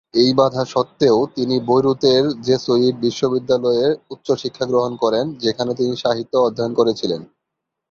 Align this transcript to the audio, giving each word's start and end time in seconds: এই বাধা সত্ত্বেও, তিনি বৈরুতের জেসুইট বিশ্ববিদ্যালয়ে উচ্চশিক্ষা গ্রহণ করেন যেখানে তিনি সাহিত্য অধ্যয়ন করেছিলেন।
এই 0.13 0.31
বাধা 0.33 0.63
সত্ত্বেও, 0.65 1.17
তিনি 1.35 1.55
বৈরুতের 1.67 2.23
জেসুইট 2.41 2.95
বিশ্ববিদ্যালয়ে 2.97 3.85
উচ্চশিক্ষা 4.09 4.65
গ্রহণ 4.65 4.93
করেন 4.95 5.25
যেখানে 5.43 5.71
তিনি 5.75 5.93
সাহিত্য 5.95 6.33
অধ্যয়ন 6.37 6.73
করেছিলেন। 6.73 7.21